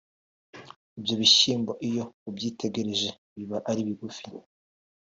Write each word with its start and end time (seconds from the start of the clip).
Ibyo 0.97 1.13
bishyimbo 1.21 1.71
iyo 1.87 2.03
ubyitegereje 2.29 3.09
biba 3.35 3.57
ari 3.69 3.81
bigufi 3.87 4.25